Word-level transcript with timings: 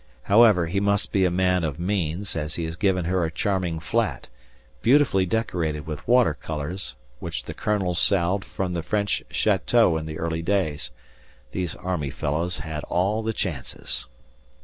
However, 0.23 0.65
he 0.65 0.79
must 0.79 1.11
be 1.11 1.25
a 1.25 1.29
man 1.29 1.63
of 1.63 1.79
means, 1.79 2.35
as 2.35 2.55
he 2.55 2.63
has 2.65 2.75
given 2.75 3.05
her 3.05 3.23
a 3.23 3.29
charming 3.29 3.79
flat, 3.79 4.29
beautifully 4.81 5.27
decorated 5.27 5.85
with 5.85 6.07
water 6.07 6.33
colours 6.33 6.95
which 7.19 7.43
the 7.43 7.53
Colonel 7.53 7.93
salved 7.93 8.43
from 8.43 8.73
the 8.73 8.81
French 8.81 9.23
château 9.29 9.99
in 9.99 10.07
the 10.07 10.17
early 10.17 10.41
days 10.41 10.89
these 11.51 11.75
army 11.75 12.09
fellows 12.09 12.57
had 12.57 12.83
all 12.85 13.21
the 13.21 13.31
chances. 13.31 14.07